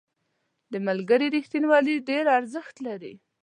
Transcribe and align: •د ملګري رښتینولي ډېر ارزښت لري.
•د 0.71 0.73
ملګري 0.87 1.27
رښتینولي 1.35 1.95
ډېر 2.09 2.25
ارزښت 2.37 2.75
لري. 2.87 3.13